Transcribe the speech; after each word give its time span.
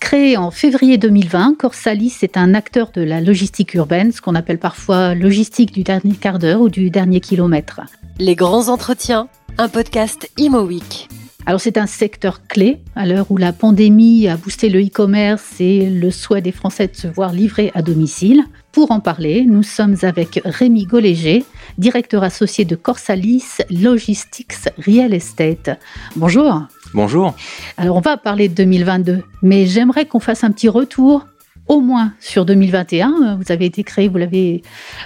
Créé 0.00 0.36
en 0.36 0.52
février 0.52 0.98
2020, 0.98 1.56
Corsalis 1.58 2.18
est 2.22 2.36
un 2.36 2.54
acteur 2.54 2.92
de 2.92 3.02
la 3.02 3.20
logistique 3.20 3.74
urbaine, 3.74 4.12
ce 4.12 4.20
qu'on 4.20 4.36
appelle 4.36 4.58
parfois 4.58 5.14
logistique 5.14 5.72
du 5.72 5.82
dernier 5.82 6.14
quart 6.14 6.38
d'heure 6.38 6.60
ou 6.60 6.68
du 6.68 6.90
dernier 6.90 7.20
kilomètre. 7.20 7.80
Les 8.20 8.36
grands 8.36 8.68
entretiens, 8.68 9.28
un 9.58 9.68
podcast 9.68 10.30
Imo 10.36 10.60
Week. 10.62 11.08
Alors 11.48 11.60
c'est 11.60 11.78
un 11.78 11.86
secteur 11.86 12.44
clé 12.48 12.80
à 12.96 13.06
l'heure 13.06 13.30
où 13.30 13.36
la 13.36 13.52
pandémie 13.52 14.26
a 14.26 14.36
boosté 14.36 14.68
le 14.68 14.84
e-commerce 14.84 15.60
et 15.60 15.88
le 15.88 16.10
souhait 16.10 16.40
des 16.42 16.50
Français 16.50 16.88
de 16.88 16.96
se 16.96 17.06
voir 17.06 17.32
livrer 17.32 17.70
à 17.76 17.82
domicile. 17.82 18.42
Pour 18.72 18.90
en 18.90 18.98
parler, 18.98 19.44
nous 19.46 19.62
sommes 19.62 19.94
avec 20.02 20.40
Rémi 20.44 20.86
Goléger, 20.86 21.44
directeur 21.78 22.24
associé 22.24 22.64
de 22.64 22.74
Corsalis 22.74 23.44
Logistics 23.70 24.54
Real 24.84 25.14
Estate. 25.14 25.78
Bonjour. 26.16 26.62
Bonjour. 26.92 27.32
Alors 27.76 27.96
on 27.96 28.00
va 28.00 28.16
parler 28.16 28.48
de 28.48 28.54
2022, 28.54 29.22
mais 29.42 29.66
j'aimerais 29.66 30.04
qu'on 30.04 30.20
fasse 30.20 30.42
un 30.42 30.50
petit 30.50 30.68
retour 30.68 31.26
au 31.68 31.80
moins 31.80 32.14
sur 32.20 32.44
2021. 32.44 33.36
Vous 33.36 33.52
avez 33.52 33.66
été 33.66 33.84
créé, 33.84 34.08
vous 34.08 34.18
l'avez 34.18 34.62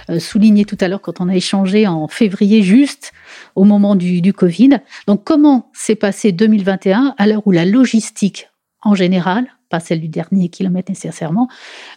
euh, 0.09 0.19
souligné 0.19 0.65
tout 0.65 0.77
à 0.79 0.87
l'heure 0.87 1.01
quand 1.01 1.21
on 1.21 1.29
a 1.29 1.35
échangé 1.35 1.87
en 1.87 2.07
février 2.07 2.63
juste 2.63 3.13
au 3.55 3.63
moment 3.63 3.95
du 3.95 4.33
Covid. 4.33 4.79
Donc 5.07 5.23
comment 5.23 5.69
s'est 5.73 5.95
passé 5.95 6.31
2021 6.31 7.15
à 7.17 7.27
l'heure 7.27 7.45
où 7.45 7.51
la 7.51 7.65
logistique 7.65 8.49
en 8.81 8.95
général 8.95 9.47
pas 9.71 9.79
celle 9.79 10.01
du 10.01 10.07
dernier 10.09 10.49
kilomètre 10.49 10.91
nécessairement, 10.91 11.47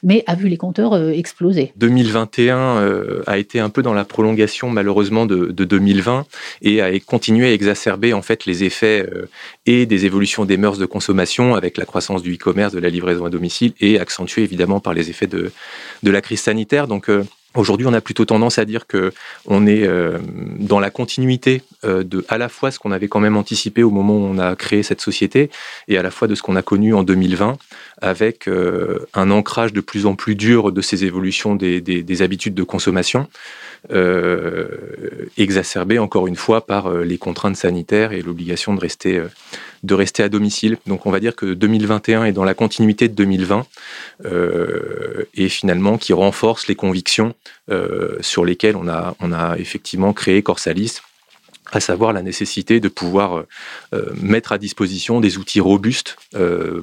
mais 0.02 0.24
a 0.26 0.34
vu 0.34 0.48
les 0.48 0.56
compteurs 0.56 0.94
euh, 0.94 1.10
exploser. 1.10 1.72
2021 1.76 2.56
euh, 2.56 3.22
a 3.26 3.36
été 3.36 3.60
un 3.60 3.68
peu 3.68 3.82
dans 3.82 3.92
la 3.92 4.04
prolongation 4.04 4.70
malheureusement 4.70 5.26
de, 5.26 5.50
2020 5.52 6.24
et 6.62 6.80
a 6.80 6.98
continué 7.00 7.48
à 7.48 7.52
exacerber 7.52 8.12
en 8.14 8.22
fait 8.22 8.46
les 8.46 8.64
effets 8.64 9.06
euh, 9.12 9.28
et 9.66 9.84
des 9.84 10.06
évolutions 10.06 10.44
des 10.44 10.56
mœurs 10.56 10.78
de 10.78 10.86
consommation 10.86 11.54
avec 11.54 11.76
la 11.76 11.84
croissance 11.84 12.22
du 12.22 12.34
e-commerce, 12.34 12.72
de 12.72 12.78
la 12.78 12.88
livraison 12.88 13.26
à 13.26 13.30
domicile 13.30 13.72
et 13.80 13.98
accentué 13.98 14.42
évidemment 14.42 14.80
par 14.80 14.94
les 14.94 15.10
effets 15.10 15.26
de, 15.26 15.52
de 16.02 16.10
la 16.10 16.20
crise 16.20 16.40
sanitaire. 16.40 16.86
Donc 16.86 17.10
Aujourd'hui, 17.56 17.86
on 17.86 17.92
a 17.92 18.00
plutôt 18.00 18.24
tendance 18.24 18.58
à 18.58 18.64
dire 18.64 18.88
que 18.88 19.12
on 19.46 19.66
est 19.66 19.86
euh, 19.86 20.18
dans 20.58 20.80
la 20.80 20.90
continuité 20.90 21.62
euh, 21.84 22.02
de 22.02 22.24
à 22.28 22.36
la 22.36 22.48
fois 22.48 22.72
ce 22.72 22.80
qu'on 22.80 22.90
avait 22.90 23.06
quand 23.06 23.20
même 23.20 23.36
anticipé 23.36 23.84
au 23.84 23.90
moment 23.90 24.14
où 24.14 24.24
on 24.24 24.38
a 24.38 24.56
créé 24.56 24.82
cette 24.82 25.00
société 25.00 25.50
et 25.86 25.96
à 25.96 26.02
la 26.02 26.10
fois 26.10 26.26
de 26.26 26.34
ce 26.34 26.42
qu'on 26.42 26.56
a 26.56 26.62
connu 26.62 26.94
en 26.94 27.04
2020 27.04 27.56
avec 28.02 28.48
euh, 28.48 29.06
un 29.14 29.30
ancrage 29.30 29.72
de 29.72 29.80
plus 29.80 30.04
en 30.06 30.16
plus 30.16 30.34
dur 30.34 30.72
de 30.72 30.80
ces 30.80 31.04
évolutions 31.04 31.54
des, 31.54 31.80
des, 31.80 32.02
des 32.02 32.22
habitudes 32.22 32.54
de 32.54 32.64
consommation, 32.64 33.28
exacerbé 35.36 35.98
encore 35.98 36.26
une 36.26 36.36
fois 36.36 36.66
par 36.66 36.90
les 36.90 37.18
contraintes 37.18 37.56
sanitaires 37.56 38.12
et 38.12 38.22
l'obligation 38.22 38.74
de 38.74 38.80
rester 38.80 39.22
de 39.84 39.94
rester 39.94 40.22
à 40.22 40.28
domicile. 40.28 40.78
Donc 40.86 41.06
on 41.06 41.10
va 41.10 41.20
dire 41.20 41.36
que 41.36 41.52
2021 41.52 42.24
est 42.24 42.32
dans 42.32 42.44
la 42.44 42.54
continuité 42.54 43.08
de 43.08 43.14
2020 43.14 43.66
euh, 44.24 45.28
et 45.34 45.48
finalement 45.48 45.98
qui 45.98 46.12
renforce 46.12 46.66
les 46.66 46.74
convictions 46.74 47.34
euh, 47.70 48.16
sur 48.20 48.44
lesquelles 48.44 48.76
on 48.76 48.88
a, 48.88 49.56
effectivement 49.58 50.12
créé 50.12 50.42
Corsalis 50.42 51.00
à 51.72 51.80
savoir 51.80 52.12
la 52.12 52.22
nécessité 52.22 52.78
de 52.80 52.88
pouvoir 52.88 53.44
euh, 53.92 54.02
mettre 54.20 54.52
à 54.52 54.58
disposition 54.58 55.20
des 55.20 55.38
outils 55.38 55.60
robustes 55.60 56.16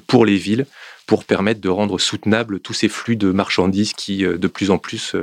pour 0.08 0.26
les 0.26 0.38
villes 0.38 0.66
pour 1.08 1.24
permettre 1.26 1.60
de 1.60 1.70
rendre 1.70 1.98
soutenables 2.00 2.60
tous 2.60 2.74
ces 2.74 2.88
flux 2.88 3.16
de 3.16 3.32
marchandises 3.32 3.94
qui 3.94 4.20
de 4.24 4.48
plus 4.48 4.70
en 4.70 4.78
plus 4.78 5.16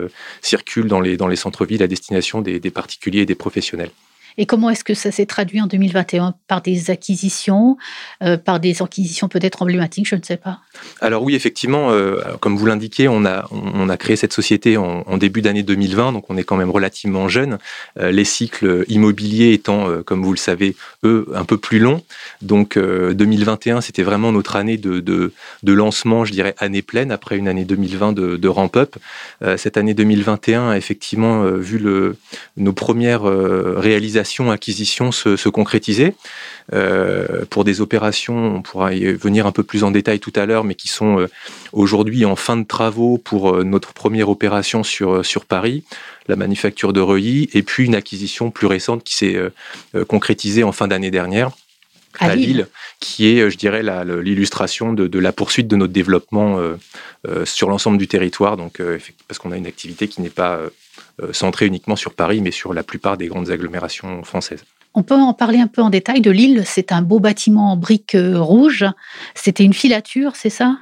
circulent 0.43 0.89
dans 0.89 1.01
les, 1.01 1.17
dans 1.17 1.29
les 1.29 1.37
centres-villes 1.37 1.83
à 1.83 1.87
destination 1.87 2.41
des 2.41 2.71
particuliers 2.71 3.21
et 3.21 3.27
des 3.27 3.35
professionnels. 3.35 3.91
Et 4.39 4.47
comment 4.47 4.71
est-ce 4.71 4.85
que 4.85 4.95
ça 4.95 5.11
s'est 5.11 5.27
traduit 5.27 5.61
en 5.61 5.67
2021 5.67 6.35
Par 6.47 6.63
des 6.63 6.91
acquisitions, 6.91 7.77
euh, 8.23 8.37
par 8.37 8.61
des 8.61 8.81
acquisitions 8.81 9.29
peut-être 9.29 9.63
emblématiques, 9.63 10.09
je 10.09 10.15
ne 10.15 10.23
sais 10.23 10.37
pas. 10.37 10.61
Alors 11.01 11.25
oui, 11.25 11.35
effectivement, 11.35 11.91
euh, 11.91 12.21
comme 12.39 12.57
vous 12.57 12.65
l'indiquez, 12.65 13.09
on 13.09 13.25
a, 13.27 13.49
on 13.51 13.89
a 13.89 13.97
créé 13.97 14.15
cette 14.15 14.33
société 14.33 14.77
en, 14.77 15.19
début 15.19 15.43
d'année 15.43 15.65
2020, 15.65 16.13
donc 16.13 16.31
on 16.31 16.37
est 16.37 16.45
quand 16.45 16.57
même 16.57 16.71
relativement 16.71 17.29
jeune. 17.29 17.59
Euh, 17.99 18.13
les 18.13 18.25
cycles 18.25 18.85
immobiliers 18.87 19.53
étant, 19.53 19.89
comme 20.05 20.23
vous 20.23 20.33
le 20.33 20.39
savez, 20.39 20.77
eux, 21.03 21.27
un 21.35 21.45
peu 21.45 21.59
plus 21.59 21.81
longs. 21.81 22.05
Donc 22.41 22.79
2021, 22.79 23.81
c'était 23.81 24.05
vraiment 24.05 24.31
notre 24.31 24.55
année 24.55 24.77
de, 24.77 25.01
de, 25.01 25.33
de, 25.65 25.73
lancement, 25.73 26.25
je 26.25 26.31
dirais, 26.31 26.55
année 26.59 26.83
pleine, 26.83 27.11
après 27.11 27.37
une 27.37 27.49
année 27.49 27.65
2020 27.65 28.13
de, 28.13 28.49
ramp-up. 28.49 28.97
cette 29.57 29.77
année 29.77 29.95
2021 29.95 30.71
a 30.71 30.77
effectivement 30.77 31.43
vu 31.51 31.79
le, 31.79 32.17
nos 32.57 32.73
premières 32.73 33.23
réalisations 33.25 34.28
acquisition 34.51 35.13
se, 35.13 35.49
concrétiser. 35.49 36.15
Euh, 36.73 37.45
pour 37.49 37.65
des 37.65 37.81
opérations, 37.81 38.57
on 38.57 38.63
pourra 38.63 38.95
y 38.95 39.05
venir 39.13 39.47
un 39.47 39.53
peu 39.53 39.63
plus 39.63 39.85
en 39.85 39.91
détail 39.91 40.21
tout 40.21 40.33
à 40.37 40.47
l'heure, 40.47 40.65
mais 40.65 40.75
qui 40.75 40.89
sont 40.89 41.21
euh, 41.21 41.29
aujourd'hui 41.73 42.25
en 42.25 42.37
fin 42.37 42.57
de 42.57 42.65
travaux 42.65 43.19
pour 43.19 43.55
euh, 43.55 43.65
notre 43.65 43.93
première 43.93 44.29
opération 44.29 44.83
sur, 44.83 45.25
sur 45.25 45.45
Paris, 45.45 45.85
la 46.29 46.37
manufacture 46.37 46.93
de 46.93 47.01
Reuilly, 47.01 47.49
et 47.55 47.63
puis 47.63 47.87
une 47.87 47.95
acquisition 47.95 48.51
plus 48.51 48.67
récente 48.67 49.03
qui 49.03 49.15
s'est 49.15 49.39
concrétisée 50.09 50.63
en 50.63 50.73
fin 50.73 50.87
d'année 50.87 51.11
dernière 51.11 51.51
à, 52.19 52.35
Lille. 52.35 52.67
qui 53.01 53.29
est, 53.29 53.51
je 53.51 53.57
dirais, 53.57 53.83
l'illustration 54.23 54.93
de, 54.93 55.07
de, 55.07 55.19
la 55.19 55.33
poursuite 55.33 55.69
de 55.69 55.77
notre 55.77 55.93
développement 55.93 56.59
sur 57.45 57.69
l'ensemble 57.69 57.99
du 57.99 58.09
territoire, 58.09 58.57
donc 58.57 58.81
parce 59.27 59.39
qu'on 59.39 59.53
a 59.53 59.57
une 59.57 59.67
activité 59.67 60.09
qui 60.09 60.23
n'est 60.23 60.31
pas 60.31 60.61
euh, 61.21 61.33
centré 61.33 61.67
uniquement 61.67 61.97
sur 61.97 62.15
Paris, 62.15 62.41
mais 62.41 62.53
sur 62.53 62.73
la 62.73 62.85
plupart 62.85 63.17
des 63.17 63.27
grandes 63.27 63.51
agglomérations 63.51 64.23
françaises. 64.23 64.65
On 64.95 65.03
peut 65.03 65.17
en 65.17 65.35
parler 65.35 65.59
un 65.59 65.67
peu 65.67 65.83
en 65.83 65.91
détail 65.91 66.21
de 66.21 66.31
l'île. 66.31 66.63
C'est 66.65 66.93
un 66.93 67.03
beau 67.03 67.19
bâtiment 67.19 67.73
en 67.73 67.77
briques 67.77 68.15
euh, 68.15 68.41
rouges. 68.41 68.87
C'était 69.35 69.65
une 69.65 69.73
filature, 69.73 70.37
c'est 70.37 70.51
ça? 70.51 70.79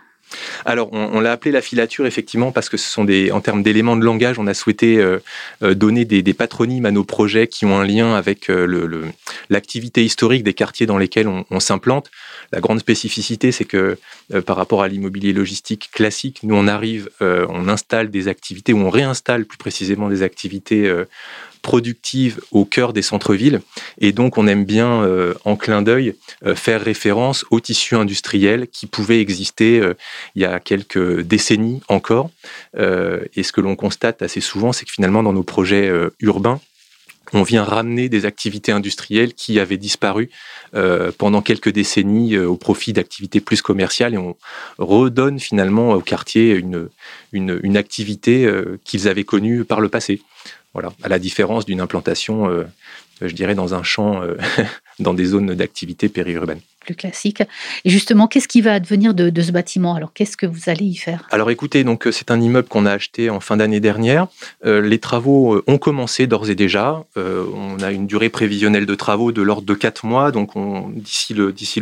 Alors, 0.65 0.89
on, 0.93 1.21
l'a 1.21 1.33
appelé 1.33 1.53
la 1.53 1.61
filature 1.61 2.07
effectivement 2.07 2.53
parce 2.53 2.69
que 2.69 2.77
ce 2.77 2.91
sont 2.91 3.05
des, 3.05 3.31
en 3.31 3.41
termes 3.41 3.63
d'éléments 3.63 3.97
de 3.97 4.05
langage, 4.05 4.39
on 4.39 4.47
a 4.47 4.55
souhaité 4.55 4.99
euh, 4.99 5.21
donner 5.75 6.05
des, 6.05 6.35
patronymes 6.35 6.87
à 6.87 6.91
nos 6.91 7.05
projets 7.05 7.47
qui 7.47 7.65
ont 7.65 7.79
un 7.79 7.87
lien 7.87 8.15
avec 8.15 8.51
l'activité 9.49 10.05
historique 10.05 10.43
des 10.43 10.55
quartiers 10.55 10.87
dans 10.87 10.99
lesquels 10.99 11.29
on 11.29 11.61
s'implante. 11.61 12.11
La 12.53 12.61
grande 12.61 12.79
spécificité, 12.79 13.53
c'est 13.53 13.65
que 13.65 13.99
euh, 14.35 14.43
par 14.43 14.57
rapport 14.57 14.83
à 14.83 14.89
l'immobilier 14.89 15.33
logistique 15.33 15.91
classique, 15.93 16.41
nous 16.43 16.55
on 16.55 16.69
arrive, 16.69 17.11
euh, 17.23 17.47
on 17.49 17.69
installe 17.69 18.11
des 18.11 18.29
activités 18.29 18.73
ou 18.73 18.79
on 18.79 18.91
réinstalle 18.91 19.45
plus 19.45 19.59
précisément 19.59 20.09
des 20.09 20.23
activités 20.23 20.93
euh, 21.67 21.77
productives 21.77 22.41
au 22.53 22.65
cœur 22.65 22.93
des 22.93 23.03
centres-villes. 23.03 23.61
Et 23.99 24.13
donc, 24.13 24.39
on 24.39 24.47
aime 24.47 24.65
bien, 24.65 25.07
en 25.45 25.57
clin 25.57 25.83
d'œil, 25.83 26.15
faire 26.55 26.81
référence 26.81 27.45
au 27.51 27.61
tissu 27.61 27.97
industriel 27.97 28.69
qui 28.69 28.87
pouvait 28.87 29.21
exister 29.21 29.83
il 30.35 30.43
y 30.43 30.45
a 30.45 30.61
quelques 30.61 31.21
décennies 31.23 31.81
encore. 31.89 32.31
et 32.77 33.43
ce 33.43 33.53
que 33.53 33.61
l'on 33.61 33.77
constate 33.77 34.23
assez 34.23 34.41
souvent, 34.41 34.73
c'est 34.73 34.85
que 34.85 34.93
finalement, 34.93 35.23
dans 35.23 35.33
nos 35.33 35.43
projets 35.43 35.91
urbains, 36.21 36.61
on 37.33 37.43
vient 37.43 37.65
ramener 37.65 38.09
des 38.09 38.25
activités 38.25 38.73
industrielles 38.73 39.35
qui 39.35 39.59
avaient 39.59 39.77
disparu 39.77 40.31
euh, 40.75 41.11
pendant 41.17 41.43
quelques 41.43 41.71
décennies 41.71 42.35
euh, 42.35 42.49
au 42.49 42.57
profit 42.57 42.93
d'activités 42.93 43.41
plus 43.41 43.63
commerciales 43.63 44.15
et 44.15 44.19
on 44.19 44.37
redonne 44.79 45.39
finalement 45.39 45.93
au 45.93 46.01
quartier 46.01 46.55
une, 46.55 46.89
une, 47.33 47.77
activité 47.77 48.45
euh, 48.45 48.79
qu'ils 48.85 49.09
avaient 49.09 49.25
connue 49.25 49.65
par 49.65 49.81
le 49.81 49.89
passé. 49.89 50.23
Voilà, 50.77 50.93
à 51.03 51.09
la 51.09 51.19
différence 51.19 51.65
d'une 51.65 51.81
implantation, 51.81 52.51
je 53.23 53.35
dirais, 53.35 53.55
dans 53.55 53.73
un 53.73 53.83
champ, 53.83 54.21
dans 54.99 55.15
des 55.15 55.25
zones 55.25 55.55
d'activité 55.55 56.11
périurbaine 56.11 56.61
plus 56.87 56.95
classique. 56.95 57.43
Et 57.85 57.91
justement, 57.91 58.29
qu'est-ce 58.29 58.49
qui 58.49 58.63
va 58.63 58.73
advenir 58.73 59.13
de, 59.13 59.43
ce 59.43 59.51
bâtiment? 59.51 59.95
Alors, 59.95 60.13
qu'est-ce 60.15 60.39
que 60.39 60.47
vous 60.47 60.71
allez 60.71 60.87
y 60.87 60.97
faire? 60.97 61.27
Alors, 61.31 61.51
écoutez, 61.51 61.85
donc 61.85 62.07
euh, 62.07 62.13
c'est 62.13 62.31
un 62.31 62.41
immeuble 62.41 62.69
qu'on 62.69 62.87
a 62.87 62.93
acheté 62.93 63.29
en 63.29 63.41
fin 63.41 63.59
d'année 63.59 63.81
dernière. 63.81 64.29
Euh, 64.65 64.81
les 64.81 64.99
travaux 64.99 65.57
euh, 65.57 65.65
ont 65.67 65.77
commencé 65.77 66.27
d'ores 66.27 66.49
et 66.49 66.55
déjà. 66.55 67.05
on 67.17 67.83
a 67.83 67.91
une 67.91 68.07
durée 68.07 68.31
prévisionnelle 68.31 68.87
de 68.87 68.95
travaux 68.95 69.33
de 69.33 69.43
l'ordre 69.43 69.67
de 69.67 69.75
4 69.75 70.07
mois. 70.07 70.31
Donc, 70.31 70.53
d'ici 70.95 71.35
le, 71.35 71.53
d'ici 71.53 71.81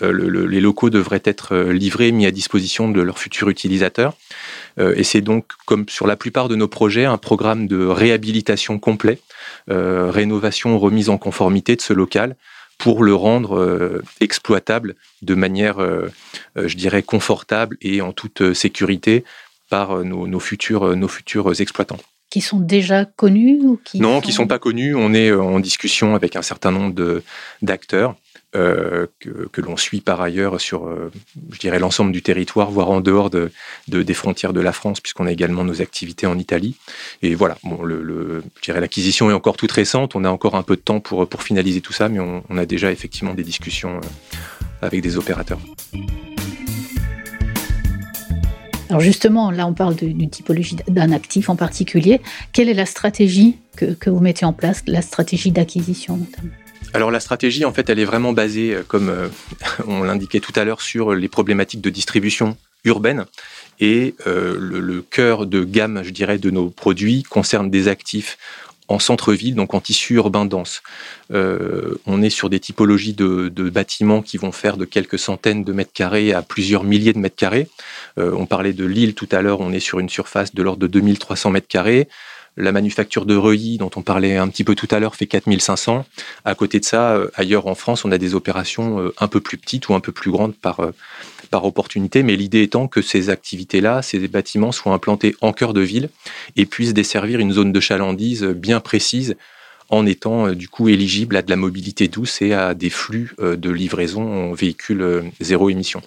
le 0.00 0.24
printemps, 0.24 0.48
les 0.48 0.60
locaux 0.60 0.90
devraient 0.90 1.22
être 1.24 1.56
livrés, 1.56 2.12
mis 2.12 2.26
à 2.26 2.30
disposition 2.30 2.90
de 2.90 3.00
leurs 3.00 3.18
futurs 3.18 3.48
utilisateurs. 3.48 4.14
et 4.78 5.04
c'est 5.04 5.20
donc, 5.20 5.46
comme 5.66 5.86
sur 5.88 6.06
la 6.06 6.16
plupart 6.16 6.48
de 6.48 6.56
nos 6.56 6.68
projets, 6.68 7.04
un 7.04 7.18
programme 7.18 7.66
de 7.66 7.84
réhabilitation 7.84 8.78
complet, 8.78 9.18
rénovation, 9.68 10.78
remise 10.78 11.08
en 11.08 11.18
conformité 11.18 11.76
de 11.76 11.80
ce 11.80 11.92
local 11.92 12.36
pour 12.78 13.02
le 13.02 13.14
rendre 13.14 13.56
euh, 13.58 14.02
exploitable 14.20 14.94
de 15.22 15.34
manière, 15.34 15.78
euh, 15.78 16.08
euh, 16.56 16.68
je 16.68 16.76
dirais, 16.76 17.02
confortable 17.02 17.76
et 17.80 18.00
en 18.00 18.12
toute 18.12 18.52
sécurité 18.52 19.24
par 19.70 20.04
nos, 20.04 20.40
futurs, 20.40 20.94
nos 20.94 21.08
futurs 21.08 21.60
exploitants. 21.60 21.98
qui 22.30 22.40
sont 22.40 22.60
déjà 22.60 23.04
connus 23.04 23.60
ou 23.62 23.80
qui 23.82 24.00
Non, 24.00 24.20
qui 24.20 24.28
ne 24.28 24.34
sont 24.34 24.46
pas 24.46 24.58
connus. 24.58 24.94
On 24.94 25.14
est 25.14 25.32
en 25.32 25.58
discussion 25.58 26.14
avec 26.14 26.36
un 26.36 26.42
certain 26.42 26.70
nombre 26.70 27.22
d'acteurs. 27.62 28.14
Euh, 28.56 29.08
que, 29.18 29.60
l'on 29.60 29.76
suit 29.76 30.00
par 30.00 30.20
ailleurs 30.20 30.60
sur, 30.60 30.86
euh, 30.86 31.10
je 31.50 31.58
dirais, 31.58 31.80
l'ensemble 31.80 32.12
du 32.12 32.22
territoire, 32.22 32.70
voire 32.70 32.88
en 32.88 33.00
dehors 33.00 33.28
de, 33.28 33.50
des 33.88 34.14
frontières 34.14 34.52
de 34.52 34.60
la 34.60 34.72
France, 34.72 35.00
puisqu'on 35.00 35.26
a 35.26 35.32
également 35.32 35.64
nos 35.64 35.82
activités 35.82 36.28
en 36.28 36.38
Italie. 36.38 36.76
Et 37.22 37.34
voilà, 37.34 37.56
bon, 37.64 37.80
l'acquisition 38.68 39.28
est 39.28 39.32
encore 39.32 39.56
toute 39.56 39.72
récente. 39.72 40.14
On 40.14 40.24
a 40.24 40.30
encore 40.30 40.54
un 40.54 40.62
peu 40.62 40.76
de 40.76 40.80
temps 40.80 41.00
pour, 41.00 41.26
finaliser 41.42 41.80
tout 41.80 41.92
ça, 41.92 42.08
mais 42.08 42.20
on, 42.20 42.56
a 42.56 42.64
déjà 42.64 42.92
effectivement 42.92 43.34
des 43.34 43.42
discussions 43.42 43.96
euh, 43.96 44.00
avec 44.82 45.00
des 45.00 45.16
opérateurs. 45.16 45.58
Alors 48.88 49.00
justement, 49.00 49.50
là, 49.50 49.66
on 49.66 49.74
parle 49.74 49.96
d'une 49.96 50.30
typologie 50.30 50.76
d'un 50.86 51.10
actif 51.10 51.48
en 51.48 51.56
particulier. 51.56 52.20
Quelle 52.52 52.68
est 52.68 52.74
la 52.74 52.86
stratégie 52.86 53.56
que 53.76 54.10
vous 54.10 54.20
mettez 54.20 54.44
en 54.44 54.52
place, 54.52 54.84
la 54.86 55.02
stratégie 55.02 55.50
d'acquisition 55.50 56.18
notamment? 56.18 56.52
Alors 56.94 57.10
la 57.10 57.18
stratégie, 57.18 57.64
en 57.64 57.72
fait, 57.72 57.90
elle 57.90 57.98
est 57.98 58.04
vraiment 58.04 58.32
basée, 58.32 58.72
euh, 58.72 58.82
comme 58.86 59.08
euh, 59.08 59.28
on 59.86 60.04
l'indiquait 60.04 60.40
tout 60.40 60.52
à 60.54 60.64
l'heure, 60.64 60.80
sur 60.80 61.12
les 61.12 61.28
problématiques 61.28 61.80
de 61.80 61.90
distribution 61.90 62.56
urbaine. 62.84 63.26
Et 63.80 64.14
euh, 64.28 64.56
le, 64.58 65.02
cœur 65.02 65.46
de 65.46 65.64
gamme, 65.64 66.02
je 66.04 66.10
dirais, 66.10 66.38
de 66.38 66.50
nos 66.50 66.70
produits 66.70 67.24
concerne 67.24 67.68
des 67.68 67.88
actifs 67.88 68.38
en 68.86 69.00
centre-ville, 69.00 69.56
donc 69.56 69.74
en 69.74 69.80
tissu 69.80 70.14
urbain 70.14 70.44
dense. 70.44 70.82
on 71.30 72.22
est 72.22 72.28
sur 72.28 72.50
des 72.50 72.60
typologies 72.60 73.14
de, 73.14 73.48
bâtiments 73.70 74.20
qui 74.20 74.36
vont 74.36 74.52
faire 74.52 74.76
de 74.76 74.84
quelques 74.84 75.18
centaines 75.18 75.64
de 75.64 75.72
mètres 75.72 75.94
carrés 75.94 76.34
à 76.34 76.42
plusieurs 76.42 76.84
milliers 76.84 77.14
de 77.14 77.18
mètres 77.18 77.34
carrés. 77.34 77.66
on 78.18 78.44
parlait 78.44 78.74
de 78.74 78.84
Lille 78.84 79.14
tout 79.14 79.28
à 79.32 79.40
l'heure, 79.40 79.60
on 79.60 79.72
est 79.72 79.80
sur 79.80 80.00
une 80.00 80.10
surface 80.10 80.54
de 80.54 80.62
l'ordre 80.62 80.82
de 80.82 80.86
2300 80.86 81.48
mètres 81.48 81.66
carrés. 81.66 82.08
La 82.56 82.70
manufacture 82.70 83.26
de 83.26 83.34
Reuilly, 83.34 83.78
dont 83.78 83.90
on 83.96 84.02
parlait 84.02 84.36
un 84.36 84.46
petit 84.48 84.62
peu 84.62 84.76
tout 84.76 84.86
à 84.92 85.00
l'heure, 85.00 85.16
fait 85.16 85.26
4500. 85.26 86.06
À 86.44 86.54
côté 86.54 86.78
de 86.78 86.84
ça, 86.84 87.16
euh, 87.16 87.28
ailleurs 87.34 87.66
en 87.66 87.74
France, 87.74 88.04
on 88.04 88.12
a 88.12 88.18
des 88.18 88.36
opérations 88.36 89.00
euh, 89.00 89.14
un 89.18 89.26
peu 89.26 89.40
plus 89.40 89.58
petites 89.58 89.88
ou 89.88 89.94
un 89.94 90.00
peu 90.00 90.12
plus 90.12 90.30
grandes 90.30 90.54
par, 90.54 90.78
euh, 90.78 90.92
par 91.50 91.64
opportunité. 91.64 92.22
Mais 92.22 92.36
l'idée 92.36 92.62
étant 92.62 92.86
que 92.86 93.02
ces 93.02 93.28
activités-là, 93.28 94.02
ces 94.02 94.28
bâtiments 94.28 94.70
soient 94.70 94.92
implantés 94.92 95.34
en 95.40 95.52
cœur 95.52 95.74
de 95.74 95.80
ville 95.80 96.10
et 96.54 96.64
puissent 96.64 96.94
desservir 96.94 97.40
une 97.40 97.52
zone 97.52 97.72
de 97.72 97.80
chalandise 97.80 98.44
bien 98.44 98.78
précise 98.78 99.34
en 99.90 100.06
étant 100.06 100.52
du 100.52 100.68
coup 100.68 100.88
éligible 100.88 101.36
à 101.36 101.42
de 101.42 101.50
la 101.50 101.56
mobilité 101.56 102.08
douce 102.08 102.40
et 102.40 102.54
à 102.54 102.72
des 102.74 102.88
flux 102.88 103.34
de 103.38 103.70
livraison 103.70 104.50
en 104.50 104.52
véhicules 104.54 105.30
zéro 105.40 105.68
émission, 105.68 106.00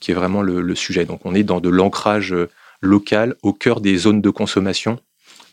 qui 0.00 0.10
est 0.10 0.14
vraiment 0.14 0.40
le 0.40 0.74
sujet. 0.74 1.04
Donc 1.04 1.20
on 1.26 1.34
est 1.34 1.42
dans 1.42 1.60
de 1.60 1.68
l'ancrage 1.68 2.34
local 2.80 3.36
au 3.42 3.52
cœur 3.52 3.82
des 3.82 3.98
zones 3.98 4.22
de 4.22 4.30
consommation 4.30 4.98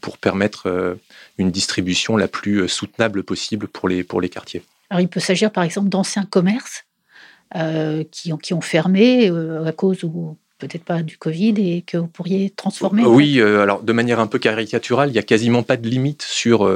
pour 0.01 0.17
permettre 0.17 0.67
euh, 0.67 0.95
une 1.37 1.51
distribution 1.51 2.17
la 2.17 2.27
plus 2.27 2.61
euh, 2.61 2.67
soutenable 2.67 3.23
possible 3.23 3.67
pour 3.67 3.89
les, 3.89 4.03
pour 4.03 4.21
les 4.21 4.29
quartiers. 4.29 4.63
Alors 4.89 5.01
il 5.01 5.07
peut 5.07 5.19
s'agir 5.19 5.51
par 5.51 5.63
exemple 5.63 5.89
d'anciens 5.89 6.25
commerces 6.25 6.85
euh, 7.55 8.03
qui, 8.11 8.31
ont, 8.31 8.37
qui 8.37 8.53
ont 8.53 8.61
fermé 8.61 9.29
à 9.29 9.71
cause 9.71 10.03
ou 10.03 10.37
peut-être 10.57 10.83
pas 10.83 11.03
du 11.03 11.17
Covid 11.17 11.53
et 11.57 11.81
que 11.81 11.97
vous 11.97 12.07
pourriez 12.07 12.49
transformer 12.49 13.05
Oui, 13.05 13.41
alors 13.41 13.83
de 13.83 13.93
manière 13.93 14.19
un 14.19 14.27
peu 14.27 14.39
caricaturale, 14.39 15.09
il 15.09 15.13
n'y 15.13 15.19
a 15.19 15.23
quasiment 15.23 15.63
pas 15.63 15.77
de 15.77 15.87
limite 15.87 16.23
sur 16.23 16.69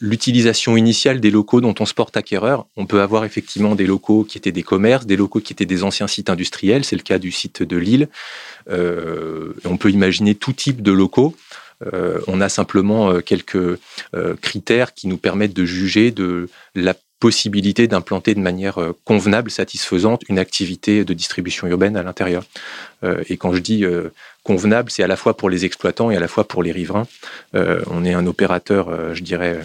l'utilisation 0.00 0.76
initiale 0.76 1.20
des 1.20 1.30
locaux 1.30 1.60
dont 1.60 1.74
on 1.80 1.86
se 1.86 1.94
porte 1.94 2.16
acquéreur. 2.16 2.66
On 2.76 2.86
peut 2.86 3.00
avoir 3.00 3.24
effectivement 3.24 3.74
des 3.74 3.86
locaux 3.86 4.24
qui 4.24 4.38
étaient 4.38 4.52
des 4.52 4.62
commerces, 4.62 5.06
des 5.06 5.16
locaux 5.16 5.40
qui 5.40 5.52
étaient 5.52 5.66
des 5.66 5.84
anciens 5.84 6.06
sites 6.06 6.30
industriels, 6.30 6.84
c'est 6.84 6.96
le 6.96 7.02
cas 7.02 7.18
du 7.18 7.32
site 7.32 7.62
de 7.62 7.76
Lille. 7.76 8.08
on 8.68 9.76
peut 9.78 9.90
imaginer 9.90 10.34
tout 10.34 10.52
type 10.52 10.82
de 10.82 10.92
locaux. 10.92 11.34
Euh, 11.92 12.20
on 12.26 12.40
a 12.40 12.48
simplement 12.48 13.10
euh, 13.10 13.20
quelques 13.20 13.56
euh, 13.56 14.36
critères 14.40 14.94
qui 14.94 15.08
nous 15.08 15.18
permettent 15.18 15.54
de 15.54 15.64
juger 15.64 16.10
de 16.10 16.48
la 16.74 16.94
possibilité 17.22 17.86
d'implanter 17.86 18.34
de 18.34 18.40
manière 18.40 18.80
convenable, 19.04 19.48
satisfaisante, 19.48 20.22
une 20.28 20.40
activité 20.40 21.04
de 21.04 21.14
distribution 21.14 21.68
urbaine 21.68 21.96
à 21.96 22.02
l'intérieur. 22.02 22.42
et 23.28 23.36
quand 23.36 23.52
je 23.54 23.60
dis 23.60 23.84
convenable, 24.42 24.90
c'est 24.90 25.04
à 25.04 25.06
la 25.06 25.14
fois 25.14 25.36
pour 25.36 25.48
les 25.48 25.64
exploitants 25.64 26.10
et 26.10 26.16
à 26.16 26.20
la 26.20 26.26
fois 26.26 26.48
pour 26.48 26.64
les 26.64 26.72
riverains. 26.72 27.06
on 27.54 28.04
est 28.04 28.12
un 28.12 28.26
opérateur, 28.26 29.14
je 29.14 29.22
dirais, 29.22 29.60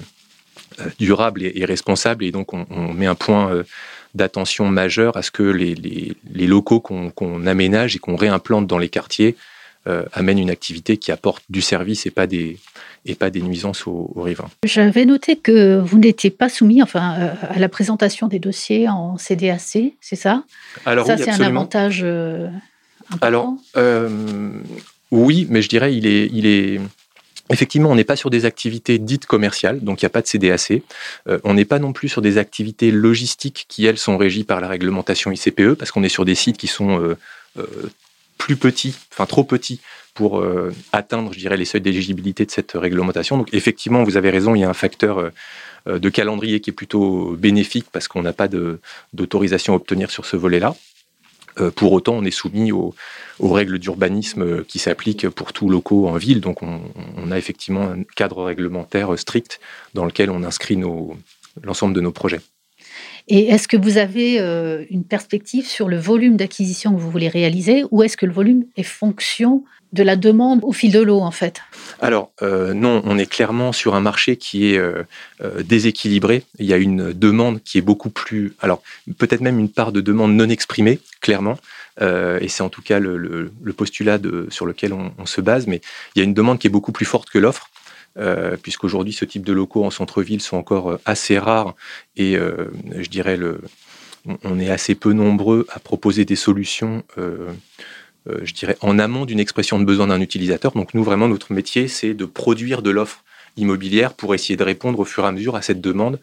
durable 0.99 1.41
et, 1.43 1.65
responsable, 1.65 2.23
et 2.25 2.31
donc 2.31 2.53
on, 2.53 2.93
met 2.93 3.07
un 3.07 3.15
point 3.15 3.63
d'attention 4.13 4.67
majeur 4.67 5.17
à 5.17 5.23
ce 5.23 5.31
que 5.31 5.43
les, 5.43 6.47
locaux 6.47 6.79
qu'on 6.79 7.47
aménage 7.47 7.95
et 7.95 7.99
qu'on 7.99 8.15
réimplante 8.15 8.67
dans 8.67 8.77
les 8.77 8.89
quartiers 8.89 9.35
euh, 9.87 10.03
amène 10.11 10.37
une 10.37 10.49
activité 10.49 10.97
qui 10.97 11.13
apporte 11.13 11.43
du 11.49 11.61
service 11.61 12.05
et 12.05 12.11
pas 12.11 12.27
des, 12.27 12.57
et 13.05 13.15
pas 13.15 13.29
des 13.29 13.41
nuisances 13.41 13.87
aux, 13.87 14.11
riverains. 14.17 14.49
J'avais 14.65 15.05
noté 15.05 15.37
que 15.37 15.79
vous 15.79 15.97
n'étiez 15.97 16.29
pas 16.29 16.49
soumis 16.49 16.83
enfin, 16.83 17.15
euh, 17.17 17.33
à 17.55 17.57
la 17.57 17.69
présentation 17.69 18.27
des 18.27 18.39
dossiers 18.39 18.89
en 18.89 19.17
CDAC, 19.17 19.93
c'est 20.01 20.15
ça? 20.17 20.43
Alors, 20.85 21.07
Ça, 21.07 21.15
c'est 21.15 21.29
un 21.29 21.39
avantage 21.39 22.01
euh, 22.03 22.49
important 23.11 23.59
Alors, 23.75 24.13
oui, 25.11 25.47
mais 25.49 25.61
je 25.61 25.69
dirais 25.69 25.95
il 25.95 26.05
est, 26.05 26.29
il 26.33 26.47
est, 26.47 26.81
Effectivement, 27.49 27.89
on 27.89 27.95
n'est 27.95 28.03
pas 28.03 28.17
sur 28.17 28.29
des 28.29 28.43
activités 28.43 28.99
dites 28.99 29.25
commerciales, 29.25 29.79
donc 29.79 30.01
il 30.01 30.05
n'y 30.05 30.07
a 30.07 30.09
pas 30.09 30.21
de 30.21 30.27
CDAC. 30.27 30.81
on 31.45 31.53
n'est 31.53 31.63
pas 31.63 31.79
non 31.79 31.93
plus 31.93 32.09
sur 32.09 32.21
des 32.21 32.37
activités 32.37 32.91
logistiques 32.91 33.67
qui, 33.69 33.85
elles, 33.85 33.97
sont 33.97 34.17
régies 34.17 34.43
par 34.43 34.59
la 34.59 34.67
réglementation 34.67 35.31
ICPE, 35.31 35.75
parce 35.75 35.91
qu'on 35.91 36.03
est 36.03 36.09
sur 36.09 36.25
des 36.25 36.35
sites 36.35 36.57
qui 36.57 36.67
sont 36.67 37.15
plus 38.37 38.55
petit, 38.55 38.95
enfin 39.11 39.25
trop 39.25 39.43
petit 39.43 39.81
pour 40.17 40.39
euh, 40.39 40.73
atteindre, 40.93 41.31
je 41.31 41.37
dirais, 41.37 41.57
les 41.57 41.65
seuils 41.65 41.79
d'éligibilité 41.81 42.43
de 42.43 42.49
cette 42.49 42.71
réglementation. 42.71 43.37
Donc 43.37 43.49
effectivement, 43.53 44.03
vous 44.03 44.17
avez 44.17 44.31
raison, 44.31 44.55
il 44.55 44.61
y 44.61 44.63
a 44.63 44.69
un 44.69 44.73
facteur 44.73 45.19
euh, 45.19 45.29
euh, 45.87 45.99
de 45.99 46.09
calendrier 46.09 46.59
qui 46.59 46.71
est 46.71 46.73
plutôt 46.73 47.35
bénéfique 47.37 47.85
parce 47.91 48.07
qu'on 48.07 48.23
n'a 48.23 48.33
pas 48.33 48.47
d'autorisation 49.13 49.73
à 49.73 49.75
obtenir 49.75 50.09
sur 50.09 50.25
ce 50.25 50.35
volet-là. 50.35 50.75
pour 51.75 51.91
autant, 51.91 52.15
on 52.15 52.25
est 52.25 52.31
soumis 52.31 52.71
aux, 52.71 52.95
règles 53.39 53.77
d'urbanisme 53.77 54.63
qui 54.63 54.79
s'appliquent 54.79 55.29
pour 55.29 55.53
tous 55.53 55.69
locaux 55.69 56.07
en 56.07 56.17
ville. 56.17 56.41
Donc, 56.41 56.63
on, 56.63 56.81
on, 57.17 57.31
a 57.31 57.37
effectivement 57.37 57.83
un 57.83 58.03
cadre 58.15 58.43
réglementaire 58.43 59.17
strict 59.19 59.59
dans 59.93 60.05
lequel 60.05 60.31
on 60.31 60.43
inscrit 60.43 60.79
l'ensemble 61.63 61.93
de 61.93 62.01
nos 62.01 62.11
projets. 62.11 62.41
Et 63.29 63.49
est-ce 63.49 63.67
que 63.67 63.75
vous 63.75 63.97
avez 63.97 64.39
euh, 64.39 64.85
une 64.89 65.03
perspective 65.03 65.67
sur 65.67 65.89
le 65.89 65.97
volume 65.97 66.37
d'acquisition 66.37 66.93
que 66.93 66.99
vous 66.99 67.11
voulez 67.11 67.27
réaliser 67.27 67.83
ou 67.91 68.03
est-ce 68.03 68.15
que 68.15 68.25
le 68.25 68.31
volume 68.31 68.65
est 68.77 68.83
fonction 68.83 69.63
de 69.93 70.03
la 70.03 70.15
demande 70.15 70.61
au 70.63 70.71
fil 70.71 70.91
de 70.91 71.01
l'eau 71.01 71.19
en 71.19 71.31
fait? 71.31 71.61
Alors 71.99 72.31
euh, 72.41 72.73
non, 72.73 73.01
on 73.05 73.17
est 73.17 73.25
clairement 73.25 73.73
sur 73.73 73.95
un 73.95 73.99
marché 73.99 74.37
qui 74.37 74.73
est 74.73 74.77
euh, 74.77 75.03
déséquilibré. 75.63 76.43
Il 76.59 76.65
y 76.65 76.73
a 76.73 76.77
une 76.77 77.11
demande 77.11 77.61
qui 77.63 77.77
est 77.77 77.81
beaucoup 77.81 78.09
plus... 78.09 78.53
Alors 78.59 78.81
peut-être 79.17 79.41
même 79.41 79.59
une 79.59 79.69
part 79.69 79.91
de 79.91 79.99
demande 79.99 80.33
non 80.33 80.49
exprimée, 80.49 80.99
clairement. 81.19 81.57
et 81.99 82.47
c'est 82.47 82.63
en 82.63 82.69
tout 82.69 82.81
cas 82.81 82.99
le, 82.99 83.51
postulat 83.75 84.19
sur 84.49 84.65
lequel 84.65 84.93
on, 84.93 85.25
se 85.25 85.41
base, 85.41 85.67
mais 85.67 85.81
il 86.15 86.19
y 86.19 86.21
a 86.21 86.25
une 86.25 86.33
demande 86.33 86.59
qui 86.59 86.67
est 86.67 86.69
beaucoup 86.69 86.93
plus 86.93 87.05
forte 87.05 87.29
que 87.29 87.39
l'offre. 87.39 87.69
Euh, 88.19 88.57
puisqu'aujourd'hui, 88.61 89.13
ce 89.13 89.25
type 89.25 89.45
de 89.45 89.53
locaux 89.53 89.85
en 89.85 89.91
centre-ville 89.91 90.41
sont 90.41 90.57
encore 90.57 90.91
euh, 90.91 90.99
assez 91.05 91.37
rares 91.37 91.75
et 92.15 92.35
euh, 92.35 92.71
je 92.97 93.09
dirais, 93.09 93.37
le, 93.37 93.61
on 94.43 94.59
est 94.59 94.71
assez 94.71 94.95
peu 94.95 95.13
nombreux 95.13 95.67
à 95.69 95.79
proposer 95.79 96.25
des 96.25 96.35
solutions. 96.35 97.03
je 97.15 98.53
dirais, 98.53 98.75
en 98.81 98.99
amont 98.99 99.25
d'une 99.25 99.39
expression 99.39 99.79
de 99.79 99.85
besoin 99.85 100.07
d'un 100.07 100.19
utilisateur. 100.19 100.73
Donc 100.73 100.93
nous, 100.93 101.03
vraiment, 101.03 101.29
notre 101.29 101.53
métier, 101.53 101.87
c'est 101.87 102.13
de 102.13 102.25
produire 102.25 102.81
de 102.81 102.89
l'offre 102.89 103.23
immobilière 103.55 104.13
pour 104.13 104.35
essayer 104.35 104.57
de 104.57 104.63
répondre 104.63 104.99
au 104.99 105.05
fur 105.05 105.23
et 105.23 105.27
à 105.27 105.31
mesure 105.31 105.55
à 105.55 105.61
cette 105.61 105.79
demande 105.79 106.19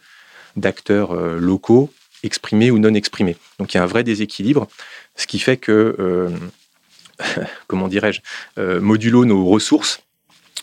d'acteurs 0.55 1.15
locaux, 1.15 1.91
exprimés 2.21 2.69
ou 2.69 2.77
non 2.77 2.93
exprimés. 2.93 3.37
Donc 3.57 3.73
il 3.73 3.77
y 3.77 3.79
a 3.79 3.83
un 3.83 3.87
vrai 3.87 4.03
déséquilibre, 4.03 4.67
ce 5.15 5.25
qui 5.25 5.39
fait 5.39 5.57
que, 5.57 6.29
comment 7.67 7.87
dirais-je, 7.87 8.21
modulo 8.79 9.25
nos 9.25 9.43
ressources, 9.45 10.03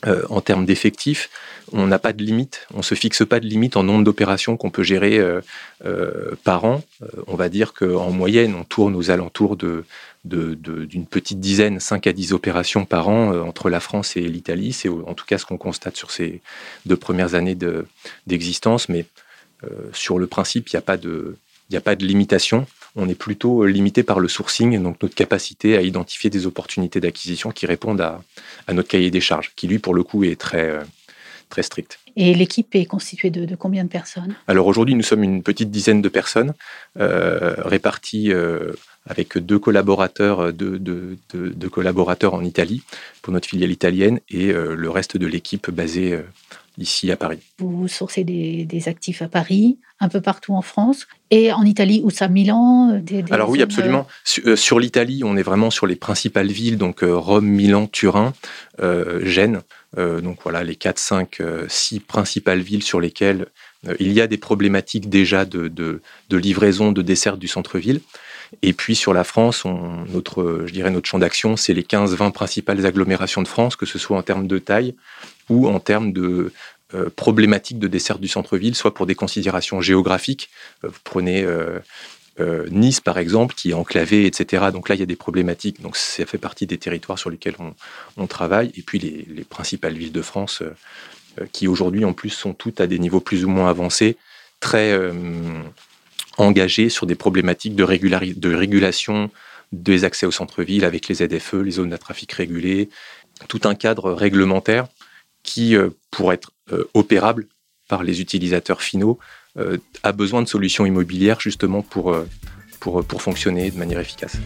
euh, 0.06 0.22
en 0.30 0.40
termes 0.40 0.66
d'effectifs, 0.66 1.30
on 1.72 1.86
n'a 1.86 1.98
pas 1.98 2.12
de 2.12 2.22
limite, 2.22 2.66
on 2.74 2.78
ne 2.78 2.82
se 2.82 2.94
fixe 2.94 3.24
pas 3.24 3.38
de 3.38 3.46
limite 3.46 3.76
en 3.76 3.84
nombre 3.84 4.02
d'opérations 4.02 4.56
qu'on 4.56 4.70
peut 4.70 4.82
gérer 4.82 5.18
euh, 5.18 5.40
euh, 5.84 6.34
par 6.42 6.64
an. 6.64 6.82
on 7.28 7.36
va 7.36 7.48
dire 7.48 7.72
qu'en 7.72 8.10
moyenne, 8.10 8.54
on 8.54 8.64
tourne 8.64 8.96
aux 8.96 9.10
alentours 9.10 9.56
d'une 9.56 11.06
petite 11.08 11.38
dizaine, 11.38 11.78
5 11.78 12.06
à 12.08 12.12
10 12.12 12.32
opérations 12.32 12.84
par 12.84 13.08
an 13.08 13.32
entre 13.46 13.70
la 13.70 13.80
France 13.80 14.16
et 14.16 14.22
l'Italie. 14.22 14.72
C'est 14.72 14.88
en 14.88 15.14
tout 15.14 15.24
cas 15.24 15.38
ce 15.38 15.46
qu'on 15.46 15.58
constate 15.58 15.96
sur 15.96 16.10
ces 16.10 16.40
deux 16.84 16.96
premières 16.96 17.34
années 17.34 17.56
d'existence. 18.26 18.88
Mais 18.88 19.06
sur 19.92 20.18
le 20.18 20.26
principe, 20.26 20.68
il 20.70 20.76
n'y 20.76 21.76
a 21.76 21.80
pas 21.80 21.96
de 21.96 22.04
limitation 22.04 22.66
on 22.96 23.08
est 23.08 23.14
plutôt 23.14 23.64
limité 23.64 24.02
par 24.02 24.20
le 24.20 24.28
sourcing, 24.28 24.80
donc 24.82 25.02
notre 25.02 25.14
capacité 25.14 25.76
à 25.76 25.82
identifier 25.82 26.30
des 26.30 26.46
opportunités 26.46 27.00
d'acquisition 27.00 27.50
qui 27.50 27.66
répondent 27.66 28.00
à, 28.00 28.20
notre 28.72 28.88
cahier 28.88 29.10
des 29.10 29.20
charges, 29.20 29.52
qui 29.56 29.66
lui, 29.66 29.78
pour 29.78 29.94
le 29.94 30.02
coup, 30.02 30.24
est 30.24 30.38
très, 30.38 30.68
euh, 30.68 30.82
très 31.48 31.62
strict. 31.62 31.98
Et 32.16 32.34
l'équipe 32.34 32.74
est 32.74 32.84
constituée 32.84 33.30
de, 33.30 33.56
combien 33.56 33.84
de 33.84 33.88
personnes? 33.88 34.34
Alors 34.46 34.66
aujourd'hui, 34.66 34.94
nous 34.94 35.02
sommes 35.02 35.22
une 35.22 35.42
petite 35.42 35.70
dizaine 35.70 36.02
de 36.02 36.08
personnes 36.10 36.52
euh, 37.00 37.54
réparties 37.58 38.32
euh, 38.32 38.72
avec 39.06 39.38
deux 39.38 39.58
collaborateurs, 39.58 40.52
deux, 40.52 41.18
collaborateurs 41.70 42.34
en 42.34 42.44
Italie 42.44 42.82
pour 43.22 43.32
notre 43.32 43.48
filiale 43.48 43.70
italienne 43.70 44.20
et 44.28 44.52
le 44.52 44.90
reste 44.90 45.16
de 45.16 45.26
l'équipe 45.26 45.70
basée 45.70 46.20
ici 46.78 47.10
à 47.10 47.16
Paris. 47.16 47.38
Vous 47.58 47.88
sourcez 47.88 48.24
des, 48.24 48.88
actifs 48.88 49.22
à 49.22 49.28
Paris, 49.28 49.78
un 50.00 50.08
peu 50.08 50.20
partout 50.20 50.54
en 50.54 50.62
France, 50.62 51.06
et 51.30 51.52
en 51.52 51.62
Italie, 51.64 52.02
où 52.04 52.10
ça, 52.10 52.28
Milan 52.28 52.98
des, 53.00 53.24
Alors 53.30 53.50
oui, 53.50 53.62
absolument. 53.62 54.06
Sur, 54.24 54.78
l'Italie, 54.80 55.22
on 55.24 55.36
est 55.36 55.42
vraiment 55.42 55.70
sur 55.70 55.86
les 55.86 55.96
principales 55.96 56.50
villes, 56.50 56.78
donc 56.78 57.00
Rome, 57.02 57.46
Milan, 57.46 57.86
Turin, 57.86 58.32
Gênes. 59.22 59.60
Donc 59.96 60.38
voilà, 60.42 60.64
les 60.64 60.76
4, 60.76 60.98
5, 60.98 61.42
6 61.68 62.00
principales 62.00 62.60
villes 62.60 62.82
sur 62.82 63.00
lesquelles 63.00 63.46
euh, 63.88 63.94
il 63.98 64.12
y 64.12 64.20
a 64.20 64.26
des 64.26 64.38
problématiques 64.38 65.08
déjà 65.08 65.44
de, 65.44 66.00
livraison, 66.30 66.92
de 66.92 67.02
desserte 67.02 67.38
du 67.38 67.48
centre-ville. 67.48 68.00
Et 68.60 68.74
puis 68.74 68.94
sur 68.94 69.14
la 69.14 69.24
France, 69.24 69.64
notre, 69.64 70.64
je 70.66 70.72
dirais 70.72 70.90
notre 70.90 71.08
champ 71.08 71.18
d'action, 71.18 71.56
c'est 71.56 71.72
les 71.72 71.82
15-20 71.82 72.32
principales 72.32 72.84
agglomérations 72.84 73.42
de 73.42 73.48
France, 73.48 73.76
que 73.76 73.86
ce 73.86 73.98
soit 73.98 74.18
en 74.18 74.22
termes 74.22 74.46
de 74.46 74.58
taille 74.58 74.94
ou 75.48 75.68
en 75.68 75.80
termes 75.80 76.12
de 76.12 76.52
euh, 76.94 77.08
problématiques 77.16 77.78
de 77.78 77.88
desserte 77.88 78.20
du 78.20 78.28
centre-ville, 78.28 78.74
soit 78.74 78.92
pour 78.92 79.06
des 79.06 79.14
considérations 79.14 79.80
géographiques. 79.80 80.50
Euh, 80.84 80.88
vous 80.88 81.00
prenez 81.02 81.46
Nice, 82.70 83.00
par 83.00 83.18
exemple, 83.18 83.54
qui 83.54 83.70
est 83.70 83.74
enclavé, 83.74 84.26
etc. 84.26 84.66
Donc 84.72 84.88
là, 84.88 84.94
il 84.94 84.98
y 84.98 85.02
a 85.02 85.06
des 85.06 85.16
problématiques. 85.16 85.80
Donc 85.80 85.96
ça 85.96 86.24
fait 86.26 86.38
partie 86.38 86.66
des 86.66 86.78
territoires 86.78 87.18
sur 87.18 87.30
lesquels 87.30 87.56
on, 88.16 88.26
travaille. 88.26 88.72
Et 88.74 88.82
puis 88.82 88.98
les, 88.98 89.26
les 89.28 89.44
principales 89.44 89.94
villes 89.94 90.12
de 90.12 90.22
France 90.22 90.62
euh, 91.40 91.46
qui 91.50 91.66
aujourd'hui 91.66 92.04
en 92.04 92.12
plus 92.12 92.30
sont 92.30 92.52
toutes 92.52 92.80
à 92.80 92.86
des 92.86 92.98
niveaux 92.98 93.20
plus 93.20 93.44
ou 93.44 93.48
moins 93.48 93.70
avancés, 93.70 94.18
très 94.60 94.92
euh, 94.92 95.12
engagés 96.36 96.90
sur 96.90 97.06
des 97.06 97.14
problématiques 97.14 97.74
de, 97.74 97.84
de 97.84 98.54
régulation 98.54 99.30
des 99.72 100.04
accès 100.04 100.26
au 100.26 100.30
centre-ville 100.30 100.84
avec 100.84 101.08
les 101.08 101.14
ZFE, 101.26 101.54
les 101.54 101.70
zones 101.70 101.94
à 101.94 101.98
trafic 101.98 102.32
régulé, 102.32 102.90
tout 103.48 103.62
un 103.64 103.74
cadre 103.74 104.12
réglementaire 104.12 104.88
qui, 105.42 105.74
euh, 105.74 105.88
pour 106.10 106.32
être 106.34 106.52
opérable 106.94 107.46
par 107.88 108.02
les 108.02 108.20
utilisateurs 108.20 108.80
finaux, 108.80 109.18
a 110.02 110.12
besoin 110.12 110.42
de 110.42 110.48
solutions 110.48 110.86
immobilières 110.86 111.40
justement 111.40 111.82
pour, 111.82 112.16
pour, 112.80 113.04
pour 113.04 113.22
fonctionner 113.22 113.70
de 113.70 113.78
manière 113.78 114.00
efficace. 114.00 114.38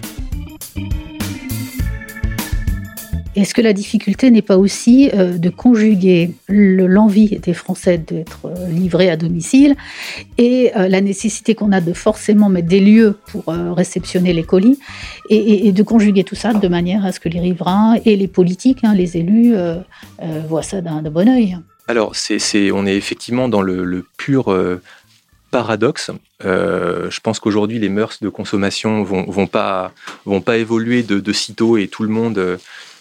Est-ce 3.37 3.53
que 3.53 3.61
la 3.61 3.75
difficulté 3.75 4.31
n'est 4.31 4.41
pas 4.41 4.57
aussi 4.57 5.11
euh, 5.13 5.37
de 5.37 5.51
conjuguer 5.51 6.31
l'envie 6.49 7.39
des 7.39 7.53
Français 7.53 7.99
d'être 7.99 8.47
euh, 8.47 8.69
livrés 8.71 9.11
à 9.11 9.19
domicile 9.19 9.77
et 10.39 10.73
euh, 10.75 10.89
la 10.89 11.03
nécessité 11.03 11.55
qu'on 11.55 11.71
a 11.73 11.83
de 11.83 11.93
forcément 11.93 12.49
mettre 12.49 12.69
des 12.69 12.81
lieux 12.81 13.19
pour 13.27 13.45
réceptionner 13.49 14.33
les 14.33 14.43
colis 14.43 14.79
et, 15.29 15.71
de 15.73 15.83
conjuguer 15.83 16.25
tout 16.25 16.35
ça 16.35 16.55
de 16.55 16.69
manière 16.69 17.05
à 17.05 17.13
ce 17.13 17.21
que 17.21 17.29
les 17.29 17.41
riverains 17.41 17.99
et 18.07 18.17
les 18.17 18.29
politiques, 18.29 18.85
hein, 18.85 18.95
les 18.95 19.17
élus, 19.19 19.55
voient 20.49 20.63
ça 20.63 20.81
d'un 20.81 21.03
bon 21.03 21.29
oeil 21.29 21.59
Alors, 21.89 22.17
c'est, 22.17 22.71
on 22.73 22.87
est 22.87 22.97
effectivement 22.97 23.49
dans 23.49 23.63
le, 23.63 24.05
pur 24.17 24.55
paradoxe. 25.51 26.11
je 26.41 27.21
pense 27.21 27.39
qu'aujourd'hui, 27.39 27.79
les 27.79 27.89
mœurs 27.89 28.19
de 28.21 28.29
consommation 28.29 29.03
vont, 29.03 29.25
vont 29.31 29.47
pas 29.47 29.93
vont 30.25 30.41
pas 30.41 30.57
évoluer 30.57 31.03
de, 31.03 31.21
de 31.21 31.33
sitôt 31.33 31.77
et 31.77 31.89
tout 31.89 32.03
le 32.03 32.09
monde 32.09 32.59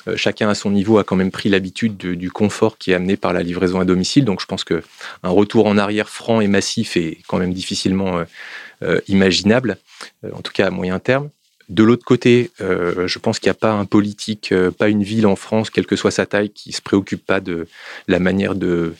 euh, 0.07 0.15
chacun 0.17 0.49
à 0.49 0.55
son 0.55 0.71
niveau 0.71 0.97
a 0.97 1.03
quand 1.03 1.15
même 1.15 1.31
pris 1.31 1.49
l'habitude 1.49 1.97
du 1.97 2.31
confort 2.31 2.77
qui 2.77 2.91
est 2.91 2.95
amené 2.95 3.17
par 3.17 3.33
la 3.33 3.43
livraison 3.43 3.79
à 3.79 3.85
domicile. 3.85 4.25
Donc 4.25 4.41
je 4.41 4.45
pense 4.45 4.63
qu'un 4.63 4.81
retour 5.23 5.65
en 5.65 5.77
arrière 5.77 6.09
franc 6.09 6.41
et 6.41 6.47
massif 6.47 6.97
est 6.97 7.19
quand 7.27 7.37
même 7.37 7.53
difficilement 7.53 8.19
euh, 8.19 8.23
euh, 8.83 9.01
imaginable, 9.07 9.77
en 10.33 10.41
tout 10.41 10.51
cas 10.51 10.67
à 10.67 10.69
moyen 10.69 10.99
terme. 10.99 11.29
De 11.69 11.83
l'autre 11.83 12.05
côté, 12.05 12.51
je 12.59 13.19
pense 13.19 13.39
qu'il 13.39 13.47
n'y 13.47 13.55
a 13.55 13.59
pas 13.59 13.71
un 13.71 13.85
politique, 13.85 14.53
pas 14.77 14.89
une 14.89 15.03
ville 15.03 15.25
en 15.25 15.35
France, 15.35 15.69
quelle 15.69 15.87
que 15.87 15.95
soit 15.95 16.11
sa 16.11 16.25
taille, 16.25 16.51
qui 16.51 16.71
se 16.71 16.81
préoccupe 16.81 17.25
pas 17.25 17.39
de 17.39 17.67
la 18.07 18.19
manière 18.19 18.53
de 18.53 18.93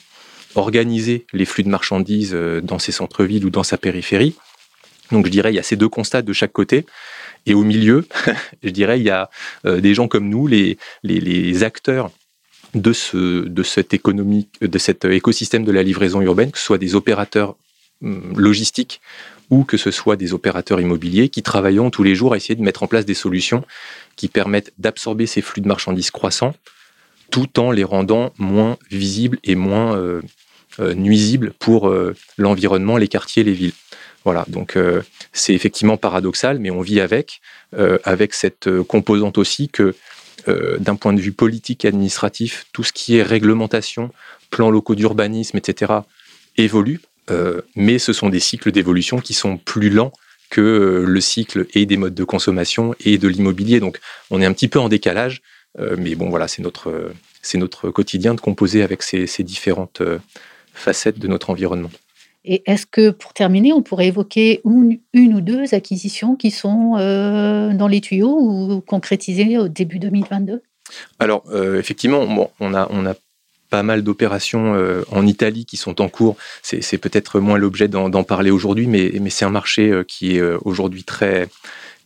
organiser 0.56 1.26
les 1.32 1.44
flux 1.44 1.62
de 1.62 1.68
marchandises 1.68 2.34
dans 2.34 2.78
ses 2.78 2.92
centres-villes 2.92 3.44
ou 3.44 3.50
dans 3.50 3.62
sa 3.62 3.78
périphérie. 3.78 4.34
Donc 5.12 5.26
je 5.26 5.30
dirais, 5.30 5.52
il 5.52 5.56
y 5.56 5.58
a 5.58 5.62
ces 5.62 5.76
deux 5.76 5.88
constats 5.88 6.22
de 6.22 6.32
chaque 6.32 6.52
côté. 6.52 6.84
Et 7.46 7.54
au 7.54 7.62
milieu, 7.62 8.06
je 8.62 8.70
dirais, 8.70 8.98
il 8.98 9.04
y 9.04 9.10
a 9.10 9.30
euh, 9.64 9.80
des 9.80 9.94
gens 9.94 10.08
comme 10.08 10.28
nous, 10.28 10.46
les, 10.46 10.78
acteurs 11.62 12.10
de, 12.74 12.92
ce, 12.92 13.44
de, 13.46 13.62
cette 13.62 13.94
économie, 13.94 14.48
de 14.60 14.78
cet 14.78 15.04
écosystème 15.04 15.64
de 15.64 15.72
la 15.72 15.82
livraison 15.82 16.20
urbaine, 16.20 16.50
que 16.50 16.58
ce 16.58 16.64
soit 16.64 16.78
des 16.78 16.94
opérateurs 16.94 17.56
hum, 18.06 18.32
logistiques 18.36 19.00
ou 19.50 19.64
que 19.64 19.76
ce 19.76 19.90
soit 19.90 20.16
des 20.16 20.32
opérateurs 20.32 20.80
immobiliers 20.80 21.28
qui 21.28 21.42
travaillent 21.42 21.78
tous 21.92 22.02
les 22.02 22.14
jours 22.14 22.32
à 22.32 22.36
essayer 22.36 22.56
de 22.56 22.62
mettre 22.62 22.82
en 22.82 22.88
place 22.88 23.04
des 23.04 23.14
solutions 23.14 23.64
qui 24.16 24.28
permettent 24.28 24.72
d'absorber 24.78 25.26
ces 25.26 25.40
flux 25.40 25.62
de 25.62 25.68
marchandises 25.68 26.10
croissants 26.10 26.54
tout 27.30 27.60
en 27.60 27.70
les 27.70 27.84
rendant 27.84 28.32
moins 28.38 28.76
visibles 28.90 29.38
et 29.44 29.56
moins 29.56 29.96
euh, 29.96 30.22
euh, 30.80 30.94
nuisibles 30.94 31.52
pour 31.58 31.92
l'environnement, 32.38 32.96
les 32.96 33.08
quartiers, 33.08 33.44
les 33.44 33.52
villes. 33.52 33.72
Voilà, 34.26 34.44
donc 34.48 34.74
euh, 34.74 35.02
c'est 35.32 35.54
effectivement 35.54 35.96
paradoxal, 35.96 36.58
mais 36.58 36.72
on 36.72 36.80
vit 36.80 37.00
avec, 37.00 37.40
euh, 37.78 37.98
avec 38.02 38.34
cette 38.34 38.66
euh, 38.66 38.82
composante 38.82 39.38
aussi 39.38 39.68
que 39.68 39.94
d'un 40.78 40.94
point 40.94 41.12
de 41.12 41.20
vue 41.20 41.32
politique 41.32 41.84
administratif, 41.84 42.66
tout 42.72 42.84
ce 42.84 42.92
qui 42.92 43.16
est 43.16 43.22
réglementation, 43.24 44.12
plans 44.50 44.70
locaux 44.70 44.94
d'urbanisme, 44.94 45.56
etc., 45.56 45.92
évolue, 46.56 47.00
mais 47.74 47.98
ce 47.98 48.12
sont 48.12 48.28
des 48.28 48.40
cycles 48.40 48.72
d'évolution 48.72 49.18
qui 49.18 49.34
sont 49.34 49.56
plus 49.58 49.90
lents 49.90 50.12
que 50.50 51.04
le 51.06 51.20
cycle 51.20 51.66
et 51.74 51.86
des 51.86 51.96
modes 51.96 52.14
de 52.14 52.24
consommation 52.24 52.94
et 53.04 53.18
de 53.18 53.26
l'immobilier. 53.28 53.80
Donc 53.80 53.98
on 54.30 54.40
est 54.40 54.46
un 54.46 54.52
petit 54.52 54.68
peu 54.68 54.78
en 54.78 54.88
décalage, 54.88 55.42
mais 55.98 56.14
bon 56.14 56.30
voilà, 56.30 56.46
c'est 56.46 56.62
notre, 56.62 57.12
c'est 57.42 57.58
notre 57.58 57.90
quotidien 57.90 58.34
de 58.34 58.40
composer 58.40 58.82
avec 58.82 59.02
ces, 59.02 59.26
ces 59.26 59.42
différentes 59.42 60.02
facettes 60.72 61.18
de 61.18 61.26
notre 61.26 61.50
environnement. 61.50 61.90
Et 62.46 62.62
est-ce 62.66 62.86
que, 62.86 63.10
pour 63.10 63.32
terminer, 63.32 63.72
on 63.72 63.82
pourrait 63.82 64.06
évoquer 64.06 64.60
une, 64.64 65.00
ou 65.34 65.40
deux 65.40 65.74
acquisitions 65.74 66.36
qui 66.36 66.52
sont 66.52 66.94
euh, 66.96 67.74
dans 67.74 67.88
les 67.88 68.00
tuyaux 68.00 68.38
ou 68.38 68.80
concrétisées 68.80 69.58
au 69.58 69.66
début 69.66 69.98
2022 69.98 70.62
Alors, 71.18 71.42
euh, 71.50 71.80
effectivement, 71.80 72.50
on, 72.60 72.74
a, 72.74 72.86
on 72.90 73.04
a 73.04 73.14
pas 73.70 73.82
mal 73.82 74.02
d'opérations 74.02 74.74
euh, 74.74 75.02
en 75.10 75.26
Italie 75.26 75.64
qui 75.64 75.76
sont 75.76 76.00
en 76.00 76.08
cours. 76.08 76.36
C'est 76.62 76.98
peut-être 76.98 77.40
moins 77.40 77.58
l'objet 77.58 77.88
d'en 77.88 78.24
parler 78.24 78.50
aujourd'hui, 78.50 78.86
mais, 78.86 79.12
mais 79.20 79.30
c'est 79.30 79.44
un 79.44 79.50
marché 79.50 80.02
qui 80.06 80.36
est 80.36 80.42
aujourd'hui 80.64 81.04
très, 81.04 81.48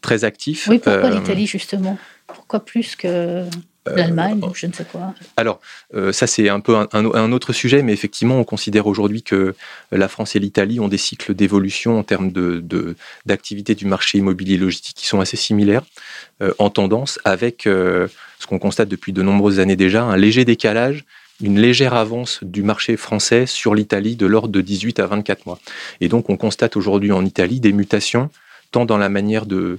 très 0.01 0.25
actif. 0.25 0.69
Oui, 0.69 0.79
pourquoi 0.79 1.11
l'Italie, 1.11 1.47
justement? 1.47 1.99
Pourquoi 2.27 2.61
plus 2.61 2.97
que... 2.97 3.45
Euh, 3.89 3.97
L'Allemagne 3.97 4.39
ou 4.43 4.55
je 4.55 4.67
ne 4.67 4.73
sais 4.75 4.85
quoi? 4.85 5.15
Alors, 5.39 5.59
euh, 5.95 6.13
ça 6.13 6.27
c'est 6.27 6.51
un 6.51 6.61
peu 6.61 6.77
un, 6.93 7.33
autre 7.33 7.55
sujet, 7.55 7.83
mais 7.83 7.95
effectivement, 7.95 8.39
on 8.39 8.45
considère 8.45 8.87
aujourd'hui 8.87 9.23
que 9.23 9.55
la 9.91 10.07
France 10.07 10.37
et 10.37 10.39
l'Italie 10.39 10.81
ont 10.81 10.89
des 10.89 10.99
cycles 10.99 11.33
d'évolution 11.35 11.99
en 11.99 12.03
termes 12.03 12.31
d'activité 13.25 13.75
de, 13.75 13.79
du 13.79 13.87
marché 13.87 14.19
immobilier 14.19 14.59
logistique 14.59 14.97
qui 14.97 15.07
sont 15.07 15.21
assez 15.21 15.39
similaires 15.39 15.83
euh, 16.43 16.53
en 16.59 16.69
tendance, 16.69 17.19
avec 17.25 17.63
ce 17.65 18.47
qu'on 18.47 18.59
constate 18.59 18.91
depuis 18.91 19.15
de 19.15 19.23
nombreuses 19.23 19.61
années 19.61 19.77
déjà, 19.77 20.05
un 20.05 20.17
léger 20.17 20.45
décalage 20.45 21.07
une 21.41 21.59
légère 21.59 21.95
avance 21.95 22.41
du 22.43 22.63
marché 22.63 22.97
français 22.97 23.47
sur 23.47 23.75
l'Italie 23.75 24.17
de 24.17 24.27
l'ordre 24.27 24.53
de 24.53 24.61
18 24.61 25.01
à 25.01 25.07
24 25.07 25.47
mois. 25.47 25.59
Et 26.01 26.09
donc 26.09 26.31
on 26.31 26.37
constate 26.37 26.77
aujourd'hui 26.77 27.13
en 27.13 27.25
Italie 27.25 27.61
des 27.61 27.73
mutations 27.73 28.31
tant 28.71 28.85
dans 28.85 28.99
la 28.99 29.09
manière 29.09 29.47
de, 29.47 29.79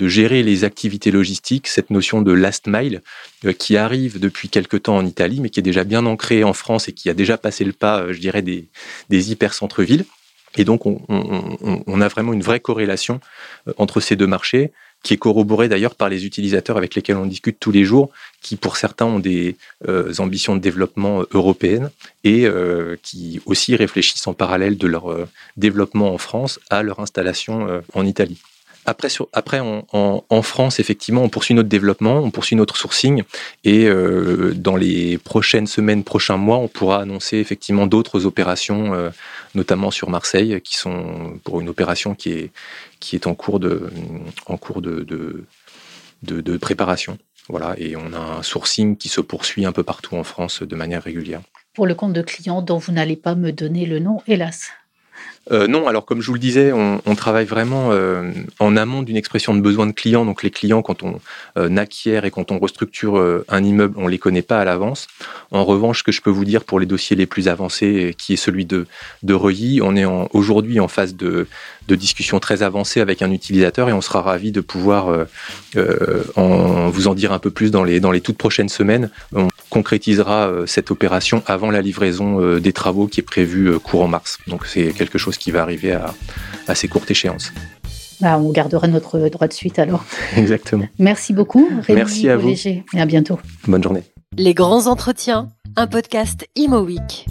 gérer 0.00 0.42
les 0.42 0.64
activités 0.64 1.10
logistiques, 1.10 1.68
cette 1.68 1.90
notion 1.90 2.22
de 2.22 2.32
last 2.32 2.66
mile 2.66 3.02
euh, 3.44 3.52
qui 3.52 3.76
arrive 3.76 4.20
depuis 4.20 4.48
quelque 4.48 4.76
temps 4.76 4.96
en 4.96 5.06
Italie, 5.06 5.40
mais 5.40 5.50
qui 5.50 5.60
est 5.60 5.62
déjà 5.62 5.84
bien 5.84 6.04
ancrée 6.06 6.44
en 6.44 6.52
France 6.52 6.88
et 6.88 6.92
qui 6.92 7.08
a 7.08 7.14
déjà 7.14 7.38
passé 7.38 7.64
le 7.64 7.72
pas, 7.72 8.00
euh, 8.00 8.12
je 8.12 8.20
dirais, 8.20 8.42
des, 8.42 8.68
hyper-centres-villes. 9.10 10.04
Et 10.56 10.64
donc, 10.64 10.86
on, 10.86 11.00
on, 11.08 12.00
a 12.00 12.08
vraiment 12.08 12.32
une 12.32 12.42
vraie 12.42 12.60
corrélation 12.60 13.20
euh, 13.66 13.72
entre 13.78 14.00
ces 14.00 14.16
deux 14.16 14.26
marchés, 14.26 14.72
qui 15.04 15.14
est 15.14 15.18
corroborée 15.18 15.68
d'ailleurs 15.68 15.94
par 15.94 16.08
les 16.08 16.26
utilisateurs 16.26 16.76
avec 16.76 16.96
lesquels 16.96 17.16
on 17.16 17.26
discute 17.26 17.60
tous 17.60 17.70
les 17.70 17.84
jours, 17.84 18.10
qui 18.42 18.56
pour 18.56 18.76
certains 18.76 19.06
ont 19.06 19.20
des 19.20 19.56
ambitions 20.18 20.56
de 20.56 20.60
développement 20.60 21.22
européennes 21.32 21.90
et 22.24 22.48
qui 23.02 23.40
aussi 23.46 23.76
réfléchissent 23.76 24.26
en 24.26 24.34
parallèle 24.34 24.76
de 24.76 24.86
leur 24.88 25.14
développement 25.56 26.12
en 26.12 26.18
France 26.18 26.58
à 26.70 26.82
leur 26.82 27.00
installation 27.00 27.82
en 27.94 28.06
Italie. 28.06 28.40
Après, 28.86 29.60
en, 29.60 30.42
France, 30.42 30.78
effectivement, 30.78 31.22
on 31.22 31.28
poursuit 31.28 31.54
notre 31.54 31.68
développement, 31.68 32.18
on 32.18 32.30
poursuit 32.30 32.56
notre 32.56 32.76
sourcing, 32.76 33.22
et 33.64 33.86
euh, 33.86 34.52
dans 34.54 34.76
les 34.76 35.18
prochaines 35.18 35.66
semaines, 35.66 36.04
prochains 36.04 36.36
mois, 36.36 36.58
on 36.58 36.68
pourra 36.68 37.00
annoncer 37.00 37.38
effectivement 37.38 37.86
d'autres 37.86 38.26
opérations, 38.26 38.94
euh, 38.94 39.10
notamment 39.54 39.90
sur 39.90 40.10
Marseille, 40.10 40.60
qui 40.62 40.76
sont 40.76 41.38
pour 41.44 41.60
une 41.60 41.68
opération 41.68 42.14
qui 42.14 42.32
est, 42.32 42.50
qui 43.00 43.16
est 43.16 43.26
en 43.26 43.34
cours 43.34 43.58
de, 43.58 43.90
en 44.46 44.56
cours 44.56 44.82
de, 44.82 45.06
de 46.22 46.56
préparation. 46.58 47.18
Voilà, 47.48 47.74
et 47.76 47.94
on 47.96 48.12
a 48.14 48.18
un 48.18 48.42
sourcing 48.42 48.96
qui 48.96 49.08
se 49.08 49.20
poursuit 49.20 49.66
un 49.66 49.72
peu 49.72 49.82
partout 49.82 50.16
en 50.16 50.24
France 50.24 50.62
de 50.62 50.76
manière 50.76 51.02
régulière. 51.02 51.42
Pour 51.74 51.86
le 51.86 51.94
compte 51.94 52.12
de 52.12 52.22
clients 52.22 52.62
dont 52.62 52.78
vous 52.78 52.92
n'allez 52.92 53.16
pas 53.16 53.34
me 53.34 53.52
donner 53.52 53.84
le 53.84 53.98
nom, 53.98 54.22
hélas. 54.26 54.70
Euh, 55.52 55.66
non, 55.66 55.86
alors 55.86 56.06
comme 56.06 56.20
je 56.20 56.28
vous 56.28 56.34
le 56.34 56.40
disais, 56.40 56.72
on, 56.72 57.14
travaille 57.14 57.44
vraiment 57.44 57.90
euh, 57.92 58.32
en 58.58 58.76
amont 58.76 59.02
d'une 59.02 59.16
expression 59.16 59.54
de 59.54 59.60
besoin 59.60 59.86
de 59.86 59.92
clients. 59.92 60.24
Donc 60.24 60.42
les 60.42 60.50
clients, 60.50 60.82
quand 60.82 61.02
on 61.02 61.20
euh, 61.56 61.76
acquiert 61.76 62.24
et 62.24 62.30
quand 62.30 62.50
on 62.50 62.58
restructure 62.58 63.44
un 63.48 63.64
immeuble, 63.64 63.94
on 63.98 64.06
les 64.06 64.18
connaît 64.18 64.42
pas 64.42 64.58
à 64.58 64.64
l'avance. 64.64 65.06
En 65.50 65.64
revanche, 65.64 65.98
ce 65.98 66.02
que 66.02 66.12
je 66.12 66.22
peux 66.22 66.30
vous 66.30 66.44
dire 66.44 66.64
pour 66.64 66.80
les 66.80 66.86
dossiers 66.86 67.16
les 67.16 67.26
plus 67.26 67.48
avancés, 67.48 68.14
qui 68.16 68.34
est 68.34 68.36
celui 68.36 68.64
de, 68.64 68.86
Reuilly, 69.28 69.80
on 69.82 69.96
est 69.96 70.04
aujourd'hui 70.04 70.80
en 70.80 70.88
phase 70.88 71.14
de, 71.14 71.46
discussion 71.88 72.40
très 72.40 72.62
avancée 72.62 73.00
avec 73.00 73.22
un 73.22 73.30
utilisateur 73.30 73.88
et 73.88 73.92
on 73.92 74.00
sera 74.00 74.22
ravi 74.22 74.52
de 74.52 74.60
pouvoir 74.60 75.26
vous 75.74 77.08
en 77.08 77.14
dire 77.14 77.32
un 77.32 77.38
peu 77.38 77.50
plus 77.50 77.70
dans 77.70 77.84
les, 77.84 78.00
dans 78.00 78.12
les 78.12 78.20
toutes 78.20 78.38
prochaines 78.38 78.68
semaines. 78.68 79.10
On 79.34 79.48
concrétisera 79.70 80.50
cette 80.66 80.90
opération 80.90 81.42
avant 81.46 81.70
la 81.70 81.82
livraison 81.82 82.58
des 82.58 82.72
travaux 82.72 83.06
qui 83.06 83.20
est 83.20 83.24
prévue 83.24 83.78
courant 83.78 84.08
mars. 84.08 84.38
Donc 84.46 84.66
c'est 84.66 84.92
quelque 84.92 85.18
chose 85.18 85.33
qui 85.38 85.50
va 85.50 85.62
arriver 85.62 85.92
à 85.92 86.14
assez 86.68 86.88
courte 86.88 87.10
échéance. 87.10 87.52
Bah, 88.20 88.38
on 88.38 88.50
gardera 88.50 88.86
notre 88.86 89.28
droit 89.28 89.48
de 89.48 89.52
suite 89.52 89.78
alors. 89.78 90.04
Exactement. 90.36 90.86
Merci 90.98 91.32
beaucoup. 91.32 91.68
Merci 91.88 92.28
à 92.28 92.36
vous. 92.36 92.50
Et 92.50 92.84
à 92.94 93.06
bientôt. 93.06 93.38
Bonne 93.66 93.82
journée. 93.82 94.02
Les 94.36 94.54
grands 94.54 94.86
entretiens, 94.86 95.48
un 95.76 95.86
podcast 95.86 96.46
Imo 96.56 96.80
Week. 96.80 97.26